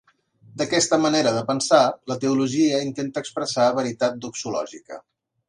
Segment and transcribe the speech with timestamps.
[0.59, 1.81] D'aquesta manera de pensar,
[2.13, 5.01] la teologia intenta expressar veritat doxològica.